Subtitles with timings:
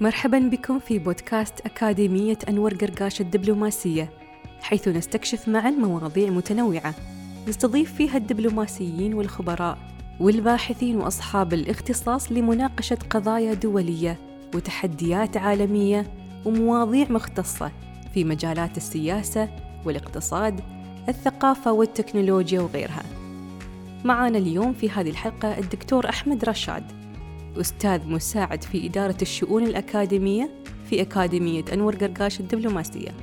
[0.00, 4.10] مرحبا بكم في بودكاست أكاديمية أنور قرقاش الدبلوماسية
[4.60, 6.94] حيث نستكشف معا مواضيع متنوعة
[7.48, 9.78] نستضيف فيها الدبلوماسيين والخبراء
[10.20, 14.18] والباحثين وأصحاب الاختصاص لمناقشة قضايا دولية
[14.54, 16.06] وتحديات عالمية
[16.44, 17.72] ومواضيع مختصة
[18.14, 19.48] في مجالات السياسة
[19.84, 20.60] والاقتصاد
[21.08, 23.02] الثقافة والتكنولوجيا وغيرها.
[24.04, 26.95] معنا اليوم في هذه الحلقة الدكتور أحمد رشاد
[27.60, 30.50] أستاذ مساعد في إدارة الشؤون الأكاديمية
[30.90, 33.14] في أكاديمية أنور قرقاش الدبلوماسية.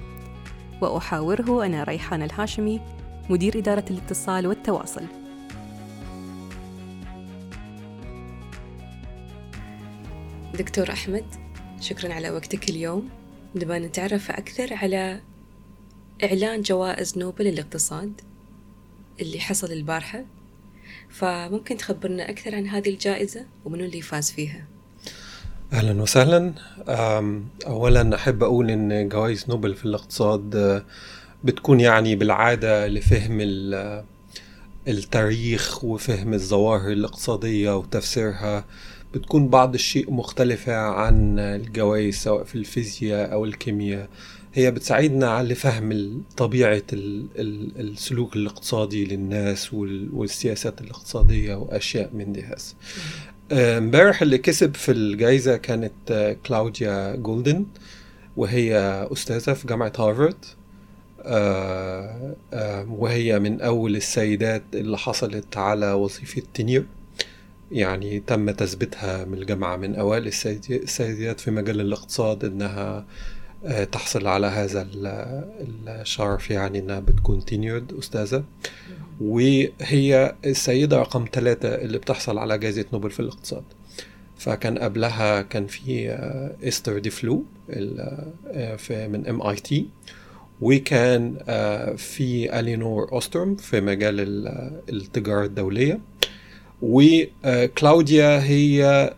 [0.81, 2.81] وأحاوره أنا ريحان الهاشمي
[3.29, 5.05] مدير إدارة الاتصال والتواصل.
[10.53, 11.25] دكتور أحمد
[11.79, 13.09] شكرا على وقتك اليوم.
[13.55, 15.21] نبغى نتعرف أكثر على
[16.23, 18.21] إعلان جوائز نوبل للاقتصاد
[19.21, 20.25] اللي حصل البارحة.
[21.13, 24.65] فممكن تخبرنا أكثر عن هذه الجائزة ومنو اللي فاز فيها؟
[25.73, 26.53] أهلا وسهلا.
[27.67, 30.83] اولا أحب أقول إن جوائز نوبل في الاقتصاد
[31.43, 33.37] بتكون يعني بالعادة لفهم
[34.87, 38.65] التاريخ وفهم الظواهر الاقتصادية وتفسيرها.
[39.13, 44.09] بتكون بعض الشيء مختلفة عن الجوائز سواء في الفيزياء أو الكيمياء.
[44.53, 49.73] هي بتساعدنا على فهم طبيعة السلوك الاقتصادي للناس
[50.13, 52.57] والسياسات الاقتصادية وأشياء من دي هذا
[53.77, 57.65] امبارح اللي كسب في الجائزة كانت كلاوديا جولدن
[58.37, 58.77] وهي
[59.11, 60.45] أستاذة في جامعة هارفارد.
[62.89, 66.85] وهي من أول السيدات اللي حصلت على وظيفة تنير.
[67.71, 70.27] يعني تم تثبيتها من الجامعة من أوائل
[70.69, 73.05] السيدات في مجال الاقتصاد إنها
[73.91, 74.87] تحصل على هذا
[75.87, 78.43] الشرف يعني إنها بتكون tenured أستاذة.
[79.21, 83.63] وهي السيدة رقم ثلاثة اللي بتحصل على جائزة نوبل في الاقتصاد.
[84.37, 86.09] فكان قبلها كان في
[86.63, 87.43] إستر دوفلو
[88.77, 89.85] في من MIT
[90.61, 91.35] وكان
[91.97, 94.15] في إلينور أوستروم في مجال
[94.89, 95.99] التجارة الدولية.
[96.81, 99.13] وكلاوديا هي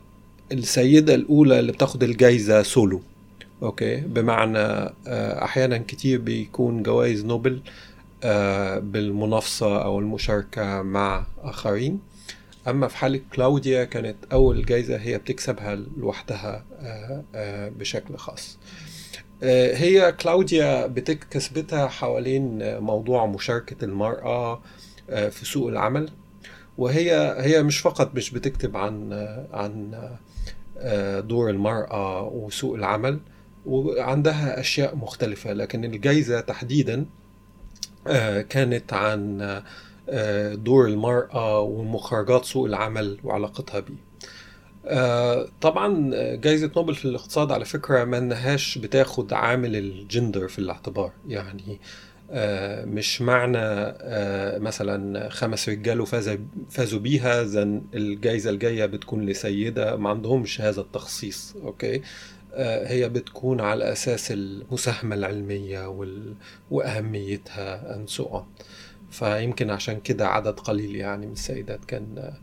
[0.51, 3.01] السيدة الأولى اللي بتاخد الجايزة سولو.
[3.63, 3.95] okay.
[3.97, 4.93] بمعنى
[5.43, 7.61] أحيانا كتير بيكون جوائز نوبل
[8.79, 11.99] بالمنافسة أو المشاركة مع آخرين.
[12.67, 16.65] أما في حالة كلاوديا كانت أول جايزة هي بتكسبها لوحدها
[17.79, 18.57] بشكل خاص.
[19.73, 20.87] هي كلاوديا
[21.31, 24.61] كسبتها حوالين موضوع مشاركة المرأة
[25.09, 26.09] في سوق العمل.
[26.77, 29.13] وهي هي مش فقط مش بتكتب عن
[29.53, 29.91] عن
[31.27, 33.19] دور المرأة وسوق العمل.
[33.65, 37.05] وعندها أشياء مختلفة لكن الجايزة تحديدا
[38.49, 39.37] كانت عن
[40.63, 44.05] دور المرأة ومخرجات سوق العمل وعلاقتها بيه.
[45.61, 51.11] طبعا جائزة نوبل في الاقتصاد على فكرة ما انهاش بتاخد عامل الجندر في الاعتبار.
[51.27, 51.79] يعني
[52.85, 53.93] مش معنى
[54.59, 56.05] مثلا خمس رجال
[56.69, 62.01] فازوا بيها زن الجائزة الجاية بتكون لسيدة ما عندهمش هذا التخصيص أوكي؟
[62.87, 66.33] هي بتكون على أساس المساهمة العلمية وال...
[66.71, 68.23] وأهميتها and
[69.11, 72.33] فيمكن عشان كده عدد قليل يعني من السيدات كان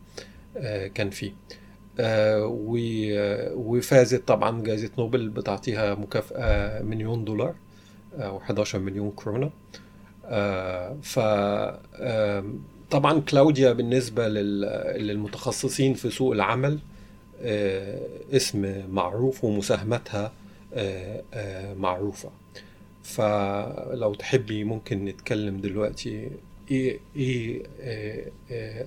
[0.95, 1.33] كان فيه.
[3.55, 7.55] وفازت طبعا جائزة نوبل بتعطيها مكافأة مليون دولار
[8.15, 9.49] أو 11 مليون كرونا
[11.01, 11.19] ف
[12.91, 14.27] طبعا كلاوديا بالنسبة
[14.97, 16.79] للمتخصصين في سوق العمل
[18.33, 20.33] اسم معروف ومساهمتها
[21.77, 22.29] معروفة.
[23.03, 26.29] فلو تحبي ممكن نتكلم دلوقتي
[26.71, 27.63] إيه إيه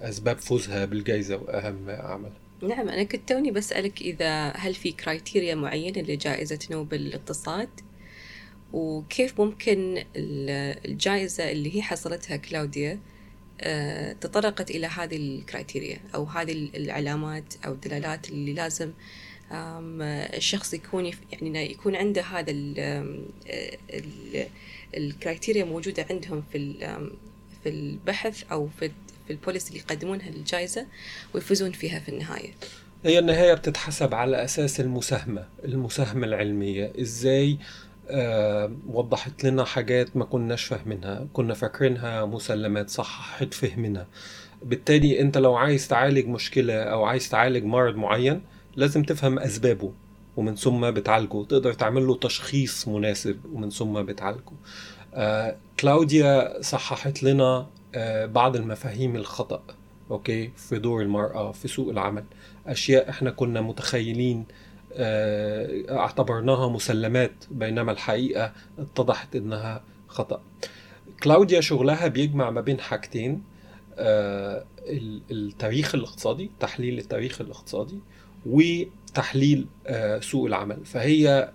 [0.03, 2.31] أسباب فوزها بالجائزة وأهم عمل.
[2.62, 7.69] نعم أنا كنت توني بسألك إذا هل في criteria معينة لجائزة نوبل للاقتصاد
[8.72, 12.98] وكيف ممكن الجائزة اللي هي حصلتها كلاوديا
[14.21, 18.91] تطرقت إلى هذه ال criteria أو هذه العلامات أو الدلالات اللي لازم
[19.53, 22.53] الشخص يكون يعني يكون عنده هذا
[24.97, 26.75] ال criteria موجودة عندهم في
[27.63, 28.91] في البحث أو في
[29.27, 30.87] في ال policy اللي يقدمونها للجائزة
[31.35, 32.51] ويفوزون فيها في النهاية.
[33.05, 37.85] هي النهاية بتتحسب على أساس المساهمة المساهمة العلمية إزاي آه
[38.89, 44.07] وضحت لنا حاجات ما كناش فاهمينها كنا فاكرينها مسلمات صححت فهمنا.
[44.63, 48.41] بالتالي انت لو عايز تعالج مشكلة أو عايز تعالج مرض معين
[48.77, 49.93] لازم تفهم أسبابه
[50.37, 51.45] ومن ثم بتعالجه.
[51.45, 54.53] تقدر تعمل له تشخيص مناسب ومن ثم بتعالجه.
[55.15, 59.63] آه كلاوديا صححت لنا آه بعض المفاهيم الخطأ
[60.11, 62.25] أوكي؟ في دور المرأة في سوق العمل.
[62.67, 64.66] أشياء إحنا كنا متخيلين آه،
[64.97, 70.43] اعتبرناها مسلمات بينما الحقيقة اتضحت إنها خطأ.
[71.22, 73.43] كلاوديا شغلها بيجمع ما بين حاجتين
[73.98, 74.65] آه،
[75.31, 77.98] التاريخ الاقتصادي تحليل التاريخ الاقتصادي
[78.47, 80.84] وتحليل آه، سوق العمل.
[80.84, 81.53] فهي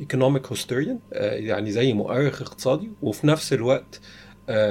[0.00, 4.00] economic historian يعني زي مؤرخ اقتصادي وفي نفس الوقت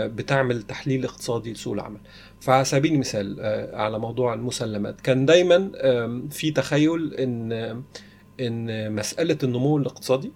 [0.07, 1.99] بتعمل تحليل اقتصادي لسوق العمل.
[2.39, 5.71] فعلى المثال آه، على موضوع المسلمات كان دايما
[6.29, 7.51] في تخيل إن
[8.39, 10.31] إن مسألة النمو الاقتصادي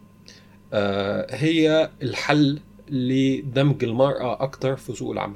[0.73, 2.59] آه، هي الحل
[2.89, 5.35] لدمج المرأة أكتر في سوق العمل.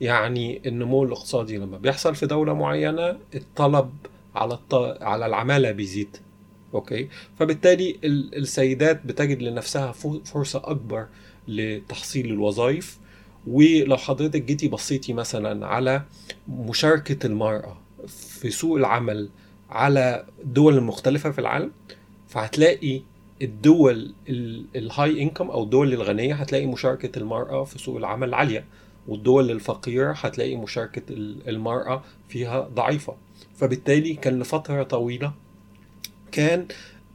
[0.00, 3.90] يعني النمو الاقتصادي لما بيحصل في دولة معينة الطلب
[4.34, 4.58] على.
[5.00, 6.16] على العمالة بيزيد.
[6.74, 7.08] أوكي؟
[7.38, 9.92] فبالتالي السيدات بتجد لنفسها
[10.24, 11.06] فرصة أكبر
[11.48, 12.98] لتحصيل الوظائف
[13.46, 16.02] ولو حضرتك جيتي بصيتي مثلا على
[16.48, 17.76] مشاركة المرأة
[18.08, 19.28] في سوق العمل
[19.70, 21.72] على الدول المختلفة في العالم
[22.28, 23.00] فهتلاقي
[23.42, 24.14] الدول
[24.76, 28.64] الهاي انكم أو الدول الغنية هتلاقي مشاركة المرأة في سوق العمل عالية
[29.08, 31.02] والدول الفقيرة هتلاقي مشاركة
[31.48, 33.16] المرأة فيها ضعيفة.
[33.56, 35.32] فبالتالي كان لفترة طويلة
[36.32, 36.66] كان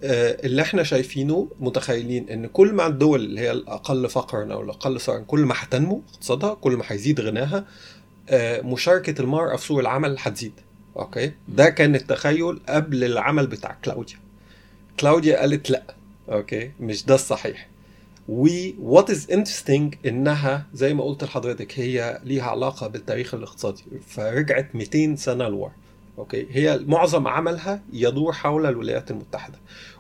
[0.03, 5.19] اللي إحنا شايفينه متخيلين إن كل ما الدول اللي هي الأقل فقرا أو الأقل ثرا
[5.19, 7.65] كل ما هتنمو اقتصادها كل ما هيزيد غناها
[8.30, 10.53] آه، مشاركة المراه في سوق العمل هتزيد
[10.97, 14.18] okay؟ ده كان التخيل قبل العمل بتاع كلاوديا.
[15.00, 15.83] كلاوديا قالت لأ.
[16.31, 17.68] okay؟ مش ده الصحيح.
[18.30, 18.47] و
[18.80, 23.83] what is interesting إنها زي ما قلت لحضرتك هي ليها علاقة بالتاريخ الاقتصادي.
[24.07, 25.71] فرجعت 200 سنة لورا.
[26.18, 29.59] okay؟ هي معظم عملها يدور حول الولايات المتحدة.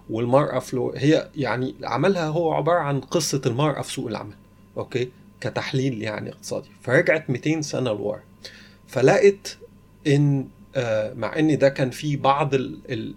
[0.09, 4.33] والمرأة فلو هي يعني عملها هو عبارة عن قصة المرأة في سوق العمل
[4.77, 5.09] أوكي؟
[5.41, 6.69] كتحليل يعني اقتصادي.
[6.81, 8.19] فرجعت 200 سنة لورا.
[8.87, 9.57] فلقت
[10.07, 12.49] إن آه مع إن ده كان في بعض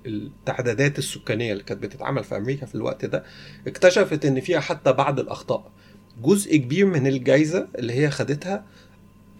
[0.06, 3.24] التعدادات السكانية اللي كانت بتتعمل في أمريكا في الوقت ده
[3.66, 5.70] اكتشفت إن فيها حتى بعض الأخطاء.
[6.22, 8.64] جزء كبير من الجائزه اللي هي خدتها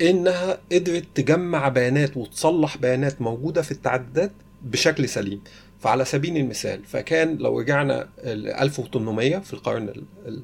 [0.03, 5.41] إنها قدرت تجمع بيانات وتصلح بيانات موجودة في التعدادات بشكل سليم.
[5.81, 10.43] فعلى سبيل المثال فكان لو رجعنا ل 1800 في القرن ال ال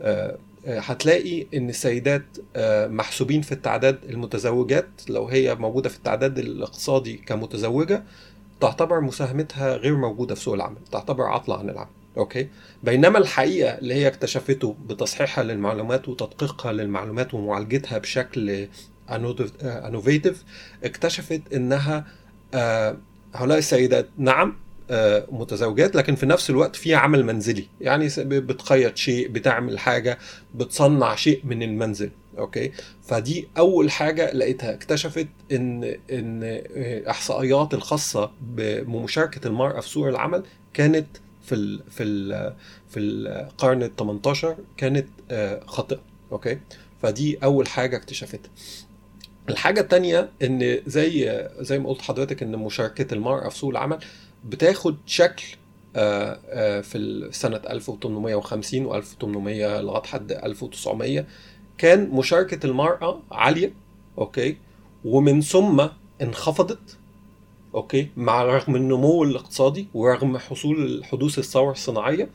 [0.00, 2.24] آه، آه، هتلاقي إن السيدات
[2.56, 8.04] آه، محسوبين في التعداد المتزوجات لو هي موجودة في التعداد الاقتصادي كمتزوجة
[8.60, 11.97] تعتبر مساهمتها غير موجودة في سوق العمل تعتبر عطلة عن العمل.
[12.16, 12.48] okay.
[12.82, 18.68] بينما الحقيقة اللي هي اكتشفته بتصحيحها للمعلومات وتدقيقها للمعلومات ومعالجتها بشكل
[19.60, 20.44] innovative
[20.84, 22.06] اكتشفت إنها
[23.34, 24.56] هؤلاء السيدات نعم
[24.90, 27.66] آه، متزوجات لكن في نفس الوقت في عمل منزلي.
[27.80, 30.18] يعني بتخيط شيء بتعمل حاجة
[30.54, 32.10] بتصنع شيء من المنزل.
[32.38, 32.72] okay.
[33.02, 34.74] فدي أول حاجة لقيتها.
[34.74, 40.42] اكتشفت ان إن آه، إحصائيات الخاصة بمشاركة المرأة في سوق العمل
[40.74, 41.06] كانت
[41.48, 42.54] في ال في ال
[42.88, 46.00] في القرن ال 18 كانت آه، خاطئة
[46.32, 46.58] okay؟
[47.02, 48.50] فدي أول حاجة اكتشفتها.
[49.48, 53.98] الحاجة الثانية إن زي زي ما قلت حضرتك إن مشاركة المرأة في سوق العمل
[54.44, 55.44] بتاخد شكل
[55.96, 59.24] آه، آه، في سنة 1850 و1800
[59.80, 61.26] لغاية حد 1900
[61.78, 63.72] كان مشاركة المرأة عالية
[64.18, 64.56] okay؟
[65.04, 65.86] ومن ثم
[66.22, 66.98] انخفضت
[67.74, 68.08] okay.
[68.16, 72.28] مع رغم النمو الاقتصادي ورغم حصول حدوث الثورة الصناعية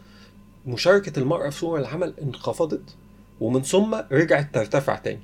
[0.65, 2.95] مشاركة المرأة في سوق العمل انخفضت
[3.41, 5.19] ومن ثم رجعت ترتفع تاني.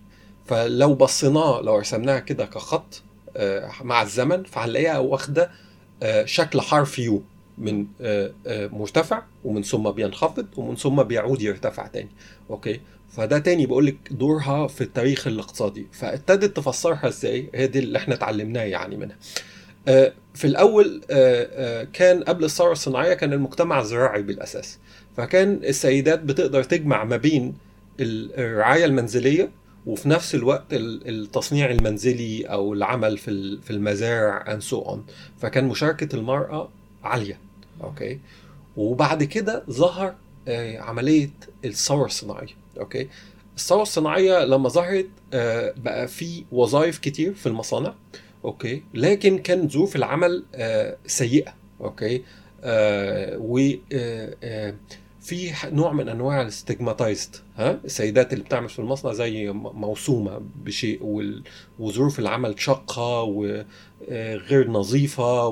[0.46, 3.02] فلو بصيناه لو رسمناها كده كخط
[3.38, 5.52] آه، مع الزمن فهنلاقيها واخدة
[6.04, 7.24] آه، شكل حرف U
[7.58, 12.10] من آه، مرتفع ومن ثم بينخفض ومن ثم بيعود يرتفع تاني.
[12.50, 12.80] okay.
[13.10, 15.88] فده تاني بقول لك دورها في التاريخ الاقتصادي.
[15.92, 19.16] فابتدت تفسرها إزاي؟ هي دي اللي إحنا اتعلمناه يعني منها.
[20.34, 21.02] في الأول
[21.94, 24.78] كان قبل الثورة الصناعية كان المجتمع زراعي بالأساس.
[25.18, 27.54] فكان السيدات بتقدر تجمع ما بين
[28.00, 29.50] الرعاية المنزلية
[29.86, 34.98] وفي نفس الوقت التصنيع المنزلي أو العمل في في المزارع and so on.
[35.42, 36.70] فكان مشاركة المرأة
[37.04, 37.40] عالية.
[37.84, 38.20] okay؟
[38.78, 40.16] وبعد كده ظهر
[40.48, 41.30] آه، عملية
[41.66, 42.56] الثورة الصناعية.
[42.80, 43.08] okay؟
[43.58, 47.94] الثورة الصناعية لما ظهرت آه، بقى في وظائف كتير في المصانع.
[48.46, 48.84] okay.
[48.94, 51.54] لكن كان ظروف العمل آه، سيئة.
[51.82, 52.24] okay.
[53.38, 53.60] و
[55.22, 61.24] في نوع من أنواع ال stigmatized ها؟ السيدات اللي بتعمل في المصنع زي موسومة بشيء
[61.80, 65.48] وظروف العمل شاقة وغير آه، نظيفة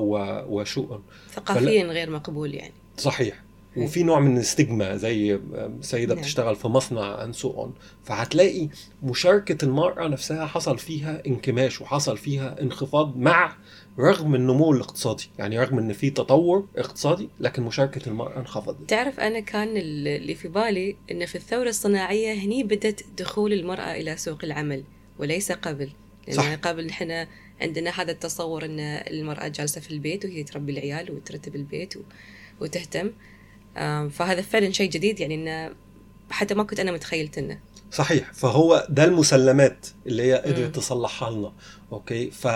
[0.48, 1.02] وشؤم
[1.32, 1.84] ثقافيا.
[1.84, 2.72] غير مقبول يعني.
[2.96, 3.47] صحيح.
[3.78, 5.40] وفي نوع من الاستجمة زي
[5.80, 6.22] سيدة نعم.
[6.22, 7.68] بتشتغل في مصنع and so on.
[8.04, 8.68] فهتلاقي
[9.02, 13.56] مشاركة المرأة نفسها حصل فيها انكماش وحصل فيها انخفاض مع
[13.98, 15.30] رغم النمو الاقتصادي.
[15.38, 18.90] يعني رغم إن في تطور اقتصادي لكن مشاركة المرأة انخفضت.
[18.90, 24.16] تعرف أنا كان اللي في بالي إن في الثورة الصناعية هني بدت دخول المرأة إلى
[24.16, 24.84] سوق العمل
[25.18, 25.90] وليس قبل.
[26.28, 26.54] لأن صح.
[26.54, 27.28] قبل إحنا
[27.60, 31.94] عندنا هذا التصور إن المرأة جالسة في البيت وهي تربي العيال وترتب البيت
[32.60, 33.10] وتهتم.
[34.08, 35.74] فهذا فعلا شيء جديد يعني إنه
[36.30, 37.60] حتى ما كنت أنا متخيلت إنه.
[37.92, 38.32] صحيح.
[38.32, 41.52] فهو ده المسلمات اللي هي قدرت تصلحها لنا.
[41.92, 42.48] أوكي؟ ف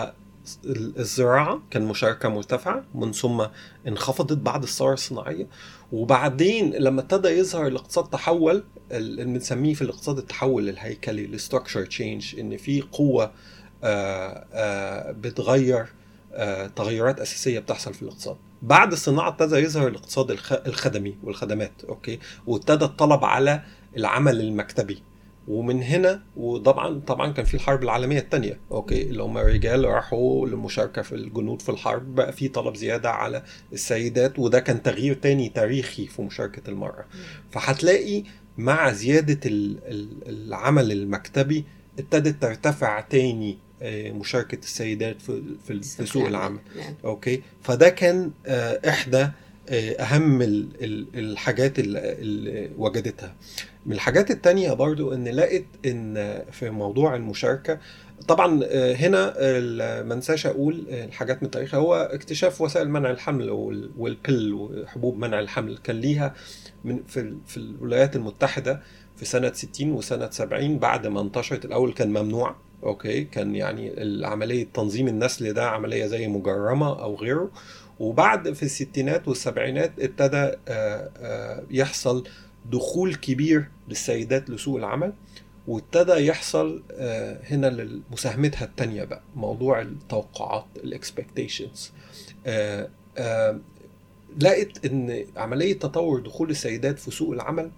[0.66, 3.46] الزراعة كان مشاركة مرتفعة من ثم
[3.88, 5.46] انخفضت بعد الثورة الصناعية.
[5.92, 12.40] وبعدين لما ابتدى يظهر الاقتصاد تحول اللي بنسميه في الاقتصاد التحول الهيكلي ال structural change
[12.40, 13.30] إن في قوة آآ
[13.84, 15.86] آه، آآ آه، بتغير
[16.32, 18.36] آه، تغيرات أساسية بتحصل في الاقتصاد.
[18.62, 20.30] بعد الصناعه ابتدى يظهر الاقتصاد
[20.66, 23.62] الخدمي والخدمات okay؟ وابتدى الطلب على
[23.96, 25.02] العمل المكتبي.
[25.48, 31.02] ومن هنا وطبعا طبعا كان في الحرب العالمية الثانية okay؟ اللي هم الرجال راحوا للمشاركه
[31.02, 33.42] في الجنود في الحرب بقى في طلب زيادة على
[33.72, 37.04] السيدات وده كان تغيير تاني تاريخي في مشاركة المرأة.
[37.50, 38.22] فهتلاقي
[38.58, 39.40] مع زيادة
[40.28, 41.64] العمل المكتبي
[41.98, 43.58] ابتدت ترتفع تاني
[44.12, 46.58] مشاركة السيدات في في, سوق العمل.
[46.76, 46.96] يعني.
[47.04, 49.28] أوكي؟ فده كان آه، إحدى
[49.68, 50.42] آه، أهم
[51.14, 53.34] الحاجات اللي وجدتها.
[53.86, 57.78] من الحاجات التانية برضو إن لقيت إن في موضوع المشاركة
[58.28, 59.34] طبعا هنا
[60.02, 63.50] ما انساش أقول الحاجات من تاريخها هو اكتشاف وسائل منع الحمل
[63.98, 65.78] وال pill وحبوب منع الحمل.
[65.78, 66.34] كان ليها
[66.84, 68.82] من في, في الولايات المتحدة
[69.16, 72.56] في سنة 60 وسنة 70 بعد ما انتشرت الأول كان ممنوع.
[72.82, 77.50] okay كان يعني العملية تنظيم النسل ده عملية زي مجرمة أو غيره.
[78.00, 82.24] وبعد في الستينات والسبعينات ابتدى آه، آه، يحصل
[82.70, 85.12] دخول كبير للسيدات لسوق العمل.
[85.68, 91.92] وابتدى يحصل آه، هنا لمساهمتها التانية بقى موضوع التوقعات ال expectations
[94.40, 97.70] لقيت إن عملية تطور دخول السيدات في سوق العمل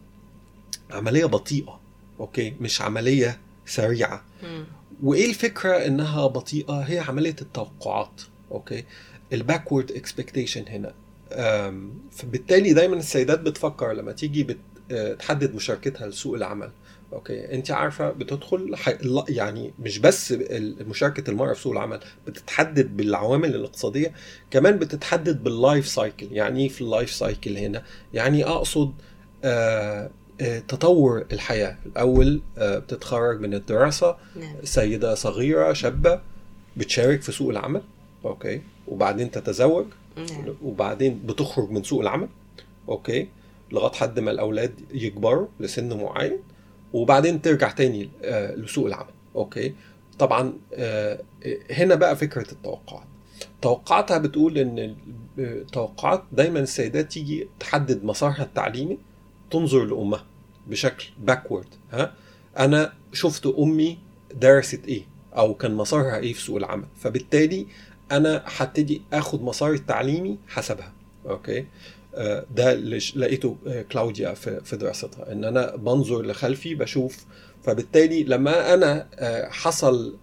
[0.90, 1.80] عملية بطيئة
[2.20, 4.24] okay مش عملية سريعة.
[5.02, 8.22] وإيه الفكرة إنها بطيئة؟ هي عملية التوقعات
[8.52, 8.84] okay؟
[9.32, 10.94] ال backward expectation هنا.
[12.10, 14.56] فبالتالي دايما السيدات بتفكر لما تيجي
[14.92, 16.70] آه، تحدد مشاركتها لسوق العمل
[17.12, 18.74] okay؟ أنت عارفة بتدخل
[19.28, 20.34] يعني مش بس
[20.80, 24.12] مشاركة المرأة في سوق العمل بتتحدد بالعوامل الاقتصادية
[24.50, 27.82] كمان بتتحدد بال life cycle يعني إيه في ال life cycle هنا؟
[28.14, 28.92] يعني أقصد
[29.44, 30.10] آه،
[30.68, 31.76] تطور الحياة.
[31.86, 34.56] الأول آه، بتتخرج من الدراسة نعم.
[34.64, 36.20] سيدة صغيرة شابة
[36.76, 37.82] بتشارك في سوق العمل.
[38.24, 38.60] okay.
[38.88, 39.86] وبعدين تتزوج.
[40.16, 40.54] نعم.
[40.62, 42.28] وبعدين بتخرج من سوق العمل.
[42.88, 43.28] okay.
[43.72, 46.38] لغاية حد ما الأولاد يكبروا لسن معين.
[46.92, 49.10] وبعدين ترجع تاني آه، لسوق العمل.
[49.36, 49.74] okay.
[50.18, 50.52] طبعا
[51.70, 53.06] هنا بقى فكرة التوقعات.
[53.62, 54.96] توقعاتها بتقول إن
[55.72, 58.98] توقعات دايما السيدات تيجي تحدد مسارها التعليمي.
[59.54, 60.24] تنظر لأمها
[60.66, 62.14] بشكل backward ها؟
[62.58, 63.98] أنا شفت أمي
[64.40, 65.02] درست إيه
[65.36, 66.84] أو كان مسارها إيه في سوق العمل.
[67.00, 67.66] فبالتالي
[68.12, 70.92] أنا هبتدي آخد مساري التعليمي حسبها
[71.26, 71.66] okay؟
[72.14, 77.24] آه، ده اللي لقيته آه، كلاوديا في دراستها إن أنا بنظر لخلفي بشوف.
[77.64, 80.16] فبالتالي لما أنا آه، حصل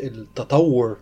[0.00, 0.96] التطور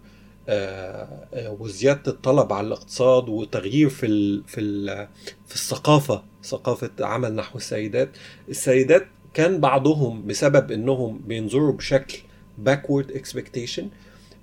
[1.60, 5.08] وزيادة الطلب على الاقتصاد وتغيير في ال في ال
[5.46, 8.08] في الثقافة ثقافة عمل نحو السيدات.
[8.48, 12.18] السيدات كان بعضهم بسبب إنهم بينظروا بشكل
[12.66, 13.82] backward expectation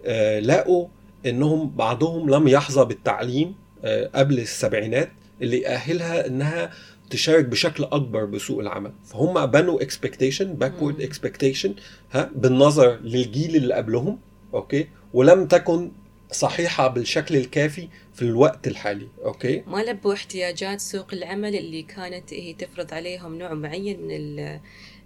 [0.05, 0.87] آه لقوا
[1.25, 5.09] إنهم بعضهم لم يحظى بالتعليم آه قبل السبعينات
[5.41, 6.71] اللي يأهلها إنها
[7.09, 8.91] تشارك بشكل أكبر بسوق العمل.
[9.05, 11.69] فهم بنوا expectation backward expectation
[12.11, 14.19] ها بالنظر للجيل اللي قبلهم
[14.53, 15.91] okay؟ ولم تكن
[16.31, 22.53] صحيحة بالشكل الكافي في الوقت الحالي أوكي؟ ما لبوا احتياجات سوق العمل اللي كانت هي
[22.53, 24.59] تفرض عليهم نوع معين من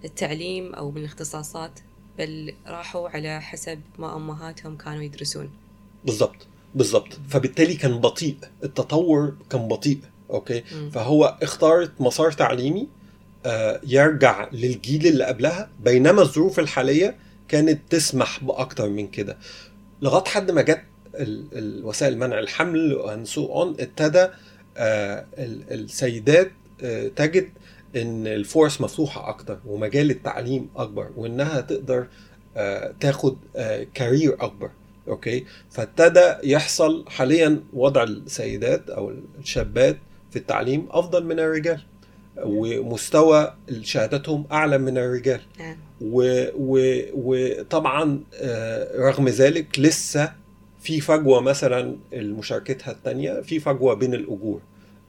[0.06, 1.80] التعليم أو من الاختصاصات
[2.18, 5.50] بل راحوا على حسب ما أمهاتهم كانوا يدرسون.
[6.06, 7.20] بالضبط بالضبط.
[7.30, 10.00] فبالتالي كان بطيء التطور كان بطيء
[10.30, 10.90] okay؟ م.
[10.90, 12.88] فهو اختارت مسار تعليمي
[13.46, 17.16] آه يرجع للجيل اللي قبلها بينما الظروف الحالية
[17.48, 19.38] كانت تسمح بأكتر من كده.
[20.01, 20.82] لغاية حد ما جت
[21.54, 24.27] الوسائل منع الحمل and so on ابتدى
[24.77, 25.25] آه،
[25.72, 26.51] السيدات
[26.84, 27.50] آه، تجد
[27.96, 32.08] إن الفرص مفتوحة أكتر ومجال التعليم أكبر وإنها تقدر
[32.58, 33.38] آه، تاخد
[33.94, 34.70] career أكبر.
[35.08, 39.98] okay؟ فابتدى يحصل حاليا وضع السيدات أو الشابات
[40.32, 41.82] في التعليم أفضل من الرجال.
[42.44, 45.41] ومستوى شهادتهم أعلى من الرجال.
[45.60, 45.77] نعم.
[47.13, 48.24] وطبعا
[48.96, 50.34] رغم ذلك لسه
[50.82, 54.62] في فجوة مثلا مشاركتها الثانية في فجوة بين الأجور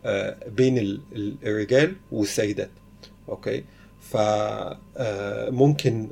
[0.05, 1.01] آه، بين
[1.43, 2.71] الرجال والسيدات.
[3.29, 3.65] okay؟
[4.99, 6.09] فممكن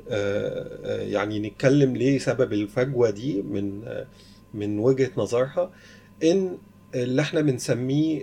[0.86, 3.82] يعني نتكلم ليه سبب الفجوة دي من
[4.54, 5.70] من وجهة نظرها؟
[6.24, 6.58] إن
[6.94, 8.22] اللي إحنا بنسميه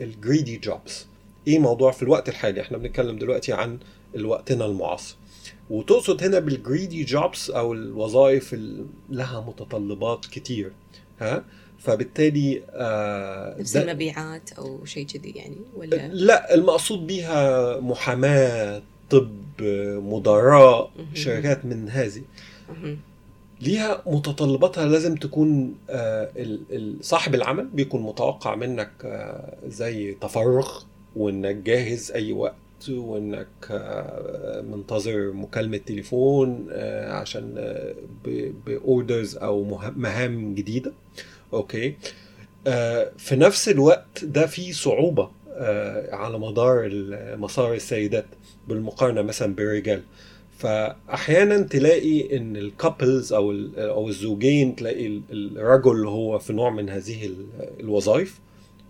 [0.00, 1.06] ال greedy jobs
[1.46, 3.78] إيه موضوع في الوقت الحالي؟ إحنا بنتكلم دلوقتي عن
[4.24, 5.16] وقتنا المعاصر.
[5.70, 10.72] وتقصد هنا بال greedy jobs أو الوظائف اللي لها متطلبات كتير
[11.20, 11.44] ها؟
[11.78, 19.30] فبالتالي آه نفس المبيعات أو شيء كذي يعني ولا؟ لا المقصود بيها محاماة طب
[20.02, 22.22] مدراء شركات من هذه.
[23.60, 26.30] ليها متطلباتها لازم تكون آه
[27.00, 30.82] صاحب العمل بيكون متوقع منك آه زي تفرغ
[31.16, 37.94] وإنك جاهز أي وقت وإنك آه، منتظر مكالمة تليفون آه، عشان آه،
[38.66, 39.64] باوردرز أو
[39.96, 40.92] مهام جديدة.
[41.52, 41.94] okay؟
[43.18, 45.30] في نفس الوقت ده في صعوبة
[46.12, 46.88] على مدار
[47.36, 48.26] مسار السيدات.
[48.68, 50.02] بالمقارنة مثلا بالرجال
[50.58, 57.30] فاحيانا تلاقي إن ال couples أو أو الزوجين تلاقي الرجل هو في نوع من هذه
[57.80, 58.40] الوظائف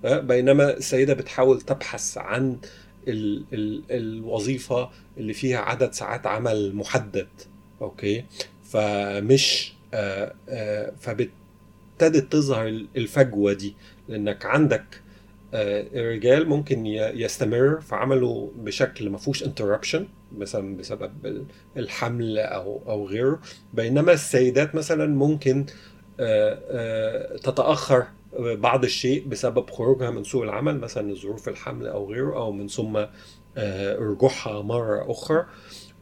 [0.05, 2.57] بينما السيدة بتحاول تبحث عن
[3.09, 7.29] ال ال الوظيفة اللي فيها عدد ساعات عمل محدد
[7.83, 8.25] okay؟
[8.65, 13.75] فمش آه آه فابتدت تظهر الفجوة دي
[14.09, 14.85] لأنك عندك
[15.55, 20.07] آه الرجال ممكن يستمر في عمله بشكل ما فيهوش interruption
[20.39, 21.13] مثلا بسبب
[21.77, 23.41] الحمل أو أو غيره.
[23.75, 25.67] بينما السيدات مثلا ممكن
[26.21, 28.07] آه، آه، تتأخر
[28.41, 32.97] بعض الشيء بسبب خروجها من سوق العمل مثلا ظروف الحمل أو غيره أو من ثم
[33.57, 35.47] آه، رجوعها مرة أخرى.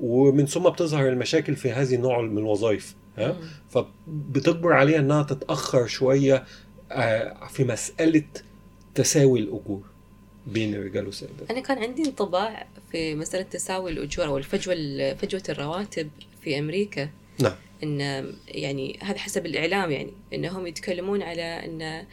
[0.01, 3.37] ومن ثم بتظهر المشاكل في هذه النوع من الوظائف ها؟
[3.69, 6.45] فبتجبر عليها إنها تتأخر شوية
[6.93, 8.25] آه، في مسألة
[8.95, 9.83] تساوي الأجور
[10.47, 14.75] بين الرجال والسيدات أنا كان عندي انطباع في مسألة تساوي الأجور أو الفجوة
[15.15, 16.11] فجوة الرواتب
[16.43, 17.09] في أمريكا.
[17.41, 17.57] نعم.
[17.83, 18.01] إن
[18.49, 22.07] يعني هذا حسب الإعلام يعني إنهم يتكلمون على إن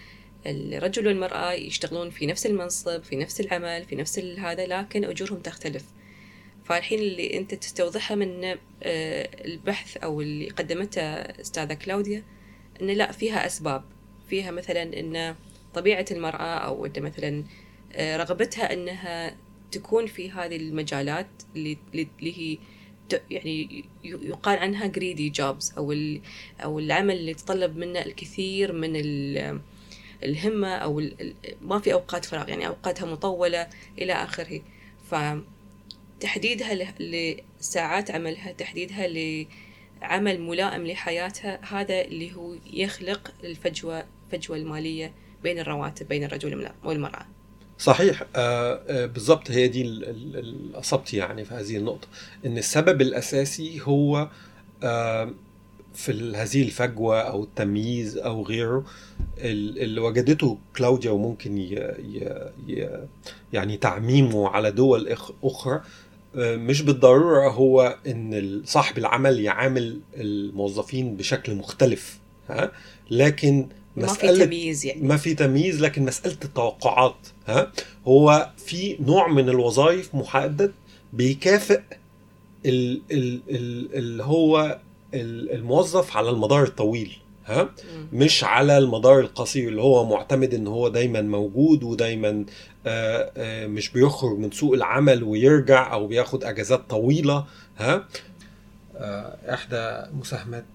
[0.45, 5.85] الرجل والمرأة يشتغلون في نفس المنصب في نفس العمل في نفس هذا لكن أجورهم تختلف.
[6.63, 8.57] فالحين اللي أنت تستوضحها من آه،
[9.45, 12.23] البحث أو اللي قدمته أستاذة كلاوديا
[12.81, 13.83] إن لا فيها أسباب.
[14.29, 15.35] فيها مثلا إن
[15.73, 17.43] طبيعة المرأة أو أنت مثلا
[17.93, 19.35] آه، رغبتها إنها
[19.71, 22.57] تكون في هذه المجالات اللي اللي هي
[23.29, 25.95] يعني يقال عنها جريدي جوبز أو
[26.63, 28.95] أو العمل اللي يتطلب منه الكثير من
[30.23, 31.01] الهمة أو
[31.61, 34.61] ما في أوقات فراغ يعني أوقاتها مطولة إلى آخره.
[35.11, 45.59] فتحديدها لساعات عملها تحديدها لعمل ملائم لحياتها هذا اللي هو يخلق الفجوة الفجوة المالية بين
[45.59, 47.25] الرواتب بين الرجل والمرأة.
[47.81, 50.01] صحيح آه آه بالضبط هي دي
[50.75, 52.07] اصبت يعني في هذه النقطة
[52.45, 54.27] إن السبب الأساسي هو
[54.83, 55.31] آه
[55.93, 58.83] في هذه الفجوة أو التمييز أو غيره
[59.37, 61.57] اللي وجدته كلاوديا وممكن
[63.53, 65.81] يعني تعميمه على دول أخرى
[66.35, 72.71] مش بالضرورة هو إن صاحب العمل يعامل الموظفين بشكل مختلف ها؟
[73.11, 75.01] لكن ما في تمييز يعني.
[75.01, 77.71] ما في تمييز لكن مسألة التوقعات ها؟
[78.07, 80.71] هو في نوع من الوظائف محدد
[81.13, 81.81] بيكافئ
[82.65, 84.79] اللي هو
[85.13, 87.69] الموظف على المدار الطويل ها؟
[88.13, 92.45] مش على المدار القصير اللي هو معتمد إن هو دايما موجود ودايما آآ
[92.85, 97.45] آه، آآ آه، مش بيخرج من سوق العمل ويرجع أو بياخد أجازات طويلة
[97.77, 98.07] ها؟
[98.97, 100.65] آه، إحدى مساهمات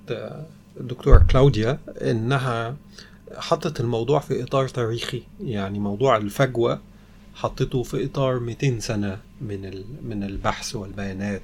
[0.81, 2.77] الدكتوره كلاوديا إنها
[3.37, 5.23] حطت الموضوع في إطار تاريخي.
[5.45, 6.81] يعني موضوع الفجوة
[7.35, 11.43] حطته في إطار 200 سنة من من البحث والبيانات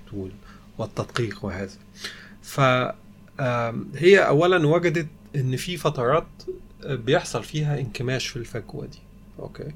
[0.79, 1.77] والتدقيق وهذا.
[2.43, 6.27] فهي اولا وجدت إن في فترات
[6.87, 8.99] بيحصل فيها انكماش في الفجوة دي.
[9.39, 9.73] أوكي؟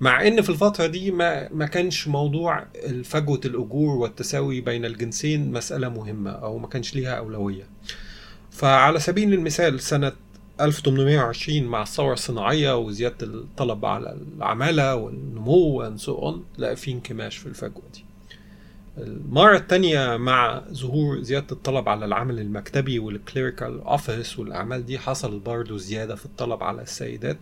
[0.00, 2.66] مع إن في الفترة دي ما ما كانش موضوع
[3.04, 7.64] فجوه الأجور والتساوي بين الجنسين مسألة مهمة أو ما كانش ليها أولوية.
[8.58, 10.12] فعلى سبيل المثال سنة
[10.60, 17.36] 1820 مع الثورة الصناعية وزيادة الطلب على العمالة والنمو and so on لا في انكماش
[17.36, 18.04] في الفجوة دي.
[18.98, 25.38] المرة الثانية مع ظهور زيادة الطلب على العمل المكتبي وال clerical office والأعمال دي حصل
[25.38, 27.38] برضه زيادة في الطلب على السيدات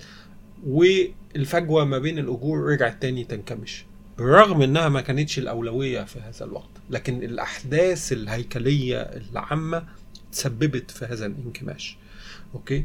[0.67, 3.85] والفجوة ما بين الأجور رجعت تاني تنكمش
[4.19, 6.71] بالرغم إنها ما كانتش الأولوية في هذا الوقت.
[6.91, 9.83] لكن الأحداث الهيكلية العامة
[10.33, 11.97] تسببت في هذا الانكماش.
[12.55, 12.85] okay؟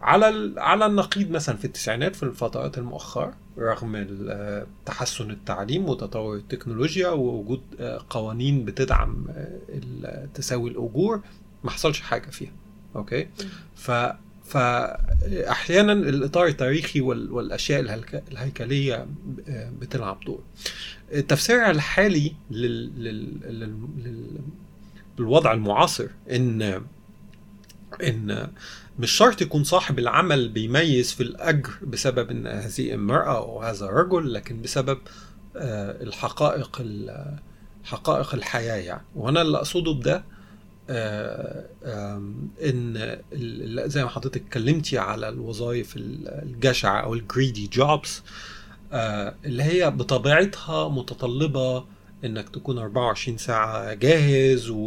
[0.00, 4.06] على على النقيض مثلا في التسعينات في الفترات المؤخرة رغم
[4.86, 7.60] تحسن التعليم وتطور التكنولوجيا ووجود
[8.10, 9.26] قوانين بتدعم
[10.34, 11.20] تساوي الأجور
[11.64, 12.52] ما حصلش حاجة فيها.
[12.96, 13.28] okay؟
[13.74, 13.90] ف
[14.44, 17.80] فاحيانا الإطار التاريخي والأشياء
[18.32, 19.06] الهيكلية
[19.80, 20.42] بتلعب دور.
[21.28, 23.04] تفسيرها الحالي لل...
[23.04, 23.40] لل...
[24.04, 24.40] لل...
[25.18, 26.82] للوضع المعاصر إن
[28.02, 28.48] إن
[28.98, 34.32] مش شرط يكون صاحب العمل بيميز في الأجر بسبب إن هذه امرأة أو هذا رجل
[34.32, 34.98] لكن بسبب
[35.56, 36.82] الحقائق
[37.84, 39.02] حقائق الحياة يعني.
[39.14, 40.24] وأنا اللي أقصده بده
[42.64, 43.16] إن
[43.88, 48.22] زي ما حضرتك اتكلمتي على الوظائف الجشعة أو الجريدي جوبز
[49.44, 51.84] اللي هي بطبيعتها متطلبة
[52.24, 54.86] إنك تكون 24 ساعة جاهز و...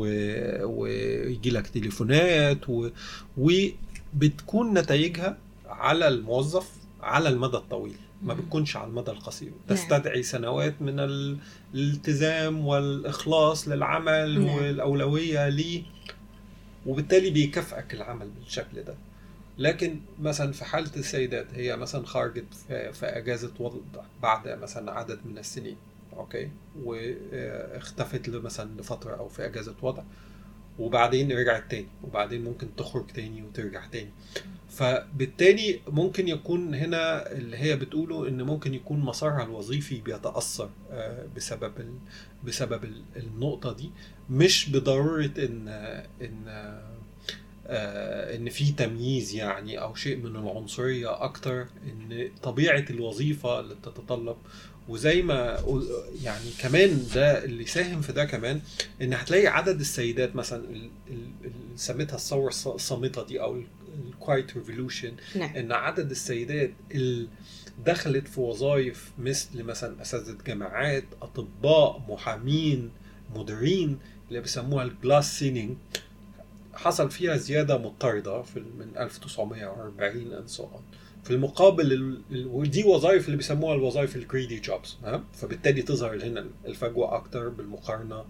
[0.63, 2.89] ويجي لك تليفونات و...
[3.37, 6.69] وبتكون نتائجها على الموظف
[7.01, 9.51] على المدى الطويل ما بتكونش على المدى القصير.
[9.67, 10.99] تستدعي سنوات من
[11.73, 14.55] الالتزام والإخلاص للعمل نعم.
[14.55, 15.83] والأولوية ليه
[16.85, 18.95] وبالتالي بيكافئك العمل بالشكل ده.
[19.57, 23.79] لكن مثلا في حالة السيدات هي مثلا خرجت في, في أجازة وضع
[24.21, 25.77] بعد مثلا عدد من السنين.
[26.17, 26.49] أوكي؟
[26.83, 30.03] واختفت مثلا لفترة أو في أجازة وضع
[30.79, 34.09] وبعدين رجعت تاني وبعدين ممكن تخرج تاني وترجع تاني.
[34.69, 40.69] فبالتالي ممكن يكون هنا اللي هي بتقوله إن ممكن يكون مسارها الوظيفي بيتأثر
[41.35, 41.73] بسبب
[42.45, 42.83] بسبب
[43.15, 43.91] النقطة دي.
[44.29, 45.67] مش بضرورة إن
[46.21, 46.77] إن
[48.35, 54.37] إن في تمييز يعني أو شيء من العنصرية أكتر إن طبيعة الوظيفة اللي بتتطلب
[54.89, 55.63] وزي ما
[56.23, 58.61] يعني كمان ده اللي ساهم في ده كمان
[59.01, 60.63] إن هتلاقي عدد السيدات مثلا
[61.09, 61.31] اللي
[61.75, 63.61] سميتها الثورة الصامتة دي أو
[64.09, 65.55] ال quiet revolution نعم.
[65.55, 67.27] إن عدد السيدات اللي
[67.85, 72.91] دخلت في وظائف مثل مثلا أساتذة جامعات أطباء محامين
[73.35, 75.77] مديرين اللي بيسموها ال glass ceiling
[76.73, 80.81] حصل فيها زيادة مضطردة في من 1940 and so on
[81.27, 84.97] في المقابل ودي وظائف اللي بيسموها الوظائف الجريدي جوبز
[85.33, 88.25] فبالتالي تظهر هنا الفجوة أكتر بالمقارنة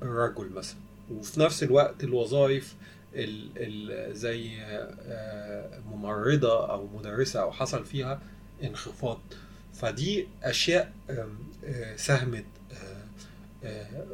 [0.00, 0.78] بالرجل مثلا.
[1.10, 2.74] وفي نفس الوقت الوظائف
[3.14, 4.50] ال ال زي
[5.92, 8.20] ممرضة أو مدرسة أو حصل فيها
[8.62, 9.20] انخفاض.
[9.72, 10.92] فدي أشياء
[11.96, 12.44] ساهمت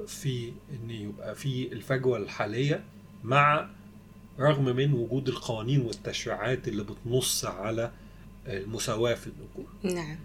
[0.07, 2.85] في إن يبقى في الفجوة الحالية
[3.25, 3.69] مع
[4.41, 7.91] رغم من وجود القوانين والتشريعات اللي بتنص على
[8.47, 10.17] المساواة في الأجور نعم.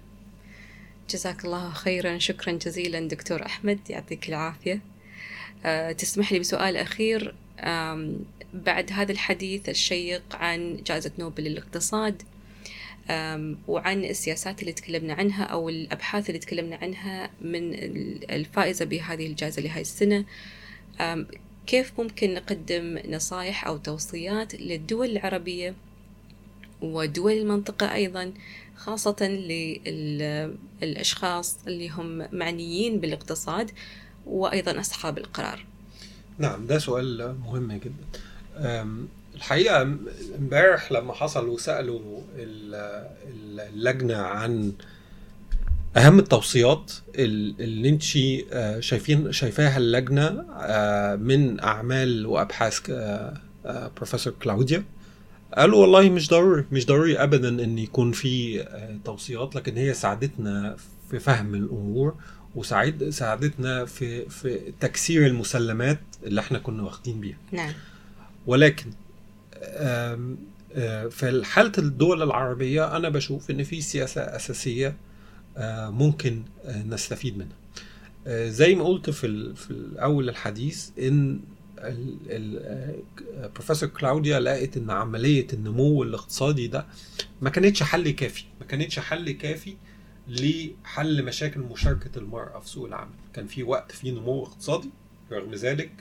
[1.10, 2.18] جزاك الله خيرا.
[2.18, 3.80] شكرا جزيلا دكتور أحمد.
[3.90, 4.82] يعطيك العافية.
[5.66, 7.36] أه تسمح لي بسؤال أخير.
[8.54, 12.22] بعد هذا الحديث الشيق عن جائزة نوبل للاقتصاد
[13.68, 17.74] وعن السياسات اللي تكلمنا عنها أو الأبحاث اللي تكلمنا عنها من
[18.30, 20.26] الفائزة بهذه الجائزة لهذه السنة
[21.70, 25.76] كيف ممكن نقدم نصائح أو توصيات للدول العربية
[26.82, 28.34] ودول المنطقة أيضا
[28.78, 29.28] خاصة
[30.82, 33.72] للأشخاص اللي هم معنيين بالاقتصاد
[34.26, 35.66] وأيضا أصحاب القرار؟
[36.38, 37.94] نعم ده سؤال مهم جدا.
[39.36, 39.82] الحقيقة
[40.40, 42.22] امبارح لما حصل وسألوا
[43.58, 44.74] اللجنة عن
[45.98, 48.04] أهم التوصيات اللي أنت
[48.84, 50.30] شايفين شايفاها اللجنة
[51.16, 52.80] من أعمال وأبحاث
[53.66, 54.84] بروفيسور كلاوديا.
[55.58, 58.66] قالوا والله مش ضروري مش ضروري ابدا إن يكون في
[59.06, 60.76] توصيات لكن هي ساعدتنا
[61.12, 62.16] في فهم الأمور
[62.56, 67.38] وساعد ساعدتنا في في تكسير المسلمات اللي إحنا كنا واخدين بيها.
[67.52, 67.74] نعم.
[68.48, 68.92] ولكن
[71.10, 74.96] في حالة الدول العربية أنا بشوف إن في سياسة أساسية
[75.92, 77.58] ممكن نستفيد منها.
[78.50, 81.40] زي ما قلت في في اول الحديث إن
[82.30, 86.86] البروفيسور كلاوديا لقت إن عملية النمو الاقتصادي ده
[87.42, 89.76] ما كانتش حل كافي ما كانتش حل كافي
[90.28, 93.12] لحل مشاكل مشاركة المرأة في سوق العمل.
[93.34, 94.90] كان في وقت في نمو اقتصادي
[95.32, 95.92] رغم ذلك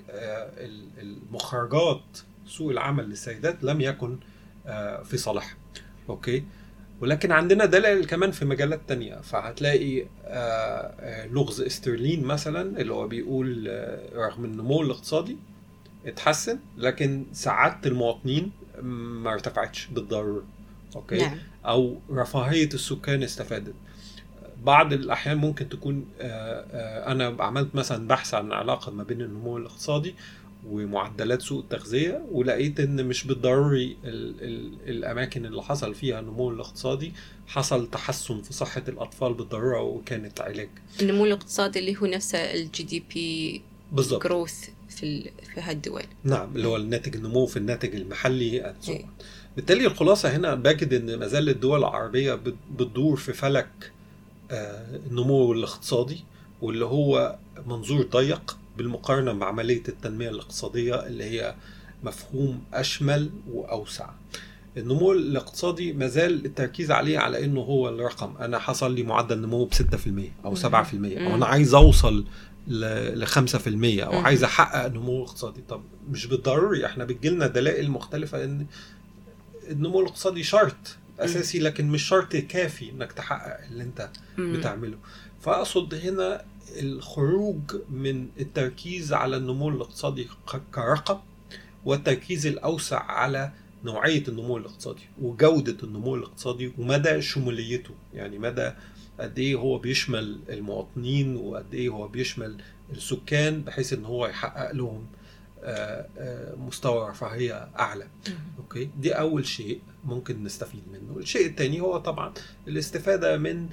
[0.99, 4.19] المخرجات سوق العمل للسيدات لم يكن
[5.05, 5.57] في صالحها.
[6.09, 6.45] okay؟
[7.01, 9.17] ولكن عندنا دلائل كمان في مجالات تانية.
[9.17, 10.05] فهتلاقي
[11.33, 13.67] لغز إسترلين مثلا اللي هو بيقول
[14.15, 15.37] رغم النمو الاقتصادي
[16.07, 18.51] اتحسن لكن سعادة المواطنين
[18.83, 20.43] ما ارتفعتش بالضرورة.
[20.97, 21.39] okay؟ نعم.
[21.67, 23.75] أو رفاهية السكان استفادت.
[24.63, 30.15] بعض الأحيان ممكن تكون أنا عملت مثلا بحث عن علاقة ما بين النمو الاقتصادي
[30.67, 37.13] ومعدلات سوء التغذية ولقيت إن مش بالضروري ال ال الأماكن اللي حصل فيها النمو الاقتصادي
[37.47, 40.69] حصل تحسن في صحة الأطفال بالضرورة وكانت علاج
[41.03, 45.23] النمو الاقتصادي اللي هو نفسه ال GDP بالظبط growth في.
[45.55, 49.05] في هالدول نعم اللي هو الناتج النمو في الناتج المحلي إيه.
[49.57, 53.93] بالتالي الخلاصة هنا بجد إن ما زال الدول العربية بت- بتدور في فلك
[54.51, 56.25] آه، النمو الاقتصادي
[56.63, 61.55] واللي هو منظور ضيق بالمقارنة مع عملية التنمية الاقتصادية اللي هي
[62.03, 64.11] مفهوم أشمل وأوسع.
[64.77, 68.37] النمو الاقتصادي ما زال التركيز عليه على إنه هو الرقم.
[68.37, 69.77] أنا حصل لي معدل نمو ب 6%
[70.45, 70.67] أو 7%
[71.19, 72.25] أو أنا عايز أوصل
[72.69, 74.19] ل 5% أو.
[74.19, 75.61] عايز أحقق نمو اقتصادي.
[75.69, 76.87] طب مش بالضروري.
[76.87, 78.67] إحنا بتجيلنا دلائل مختلفة إن
[79.71, 84.11] النمو الاقتصادي شرط أساسي لكن مش شرط كافي إنك تحقق اللي أنت.
[84.39, 84.99] بتعمله.
[85.41, 86.45] فأقصد هنا
[86.77, 90.29] الخروج من التركيز على النمو الاقتصادي
[90.75, 91.19] كرقم
[91.85, 93.53] والتركيز الأوسع على
[93.85, 97.95] نوعية النمو الاقتصادي وجودة النمو الاقتصادي ومدى شموليته.
[98.15, 98.73] يعني مدى
[99.21, 102.57] قد إيه هو بيشمل المواطنين وقد إيه هو بيشمل
[102.91, 105.07] السكان بحيث إن هو يحقق لهم
[105.63, 108.07] آه، آه، مستوى رفاهية أعلى.
[108.59, 111.19] أوكي؟ دي أول شيء ممكن نستفيد منه.
[111.19, 112.33] الشيء الثاني هو طبعا
[112.69, 113.69] الاستفادة من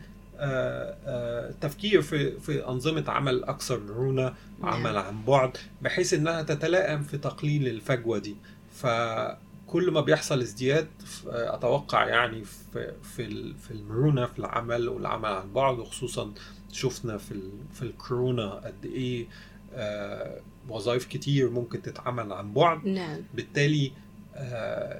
[1.61, 7.67] تفكير في في أنظمة عمل أكثر مرونة عمل عن بعد بحيث إنها تتلائم في تقليل
[7.67, 8.35] الفجوة دي.
[8.73, 10.87] فكل ما بيحصل ازدياد
[11.27, 16.33] أتوقع يعني في في في المرونة في العمل والعمل عن بعد وخصوصا
[16.71, 17.41] شفنا في
[17.73, 19.27] في الكورونا قد إيه
[19.73, 22.87] آه، وظائف كتير ممكن تتعمل عن بعد.
[22.87, 23.19] نعم.
[23.33, 23.91] بالتالي آه،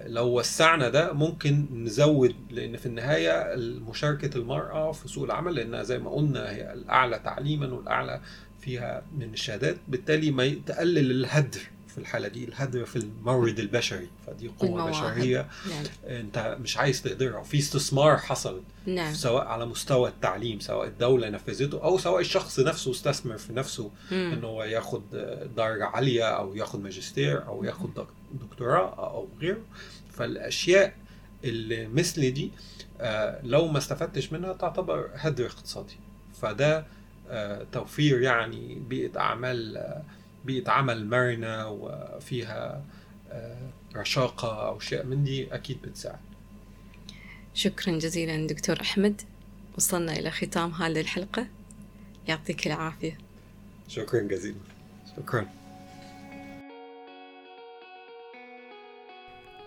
[0.07, 3.55] لو وسعنا ده ممكن نزود لأن في النهاية
[3.89, 8.21] مشاركه المرأة في سوق العمل لأنها زي ما قلنا هي الأعلى تعليما والأعلى
[8.61, 14.07] فيها من الشهادات بالتالي ما تقلل الهدر في الحالة دي الهدر في المورد البشري.
[14.27, 14.89] فدي قوة.
[14.89, 15.83] بشرية نعم.
[16.19, 19.13] أنت مش عايز تهدرها في استثمار حصل نعم.
[19.13, 24.31] سواء على مستوى التعليم سواء الدولة نفذته أو سواء الشخص نفسه استثمر في نفسه مم.
[24.33, 25.01] ان هو ياخد
[25.57, 29.61] درجة عالية أو ياخد ماجستير أو ياخد دك- دكتوراه أو غيره.
[30.11, 30.93] فالأشياء
[31.43, 32.51] اللي مثل دي
[33.01, 35.95] آه، لو ما استفدتش منها تعتبر هدر اقتصادي.
[36.41, 36.85] فده
[37.29, 40.03] آه، توفير يعني بيئة أعمال آه،
[40.45, 42.85] بيئة عمل مرنة وفيها
[43.95, 46.19] رشاقة أو شيء من دي أكيد بتساعد.
[47.53, 49.21] شكرا جزيلا دكتور أحمد.
[49.77, 51.47] وصلنا إلى ختام هذه الحلقة.
[52.27, 53.17] يعطيك العافية.
[53.87, 54.57] شكرا جزيلا.
[55.17, 55.47] شكرا.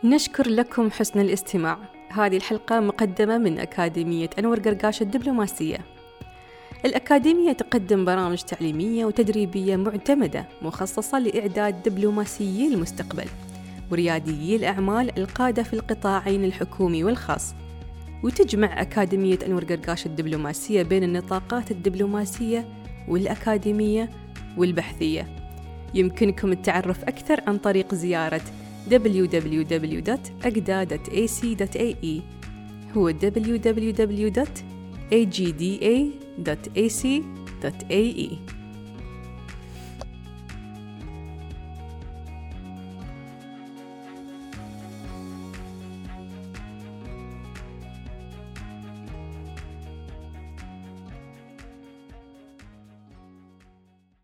[0.04, 1.78] نشكر لكم حسن الاستماع.
[2.08, 5.78] هذه الحلقة مقدمة من أكاديمية أنور قرقاش الدبلوماسية.
[6.84, 13.24] الأكاديمية تقدم برامج تعليمية وتدريبية معتمدة مخصصة لإعداد دبلوماسيي المستقبل
[13.90, 17.54] ورياديي الأعمال القادة في القطاعين الحكومي والخاص.
[18.24, 22.68] وتجمع أكاديمية أنور قرقاش الدبلوماسية بين النطاقات الدبلوماسية
[23.08, 24.11] والأكاديمية
[24.56, 25.26] والبحثية.
[25.94, 28.40] يمكنكم التعرف أكثر عن طريق زيارة
[28.90, 30.38] www.agda.ac.ae
[32.96, 34.18] هو www.agda.ac.ae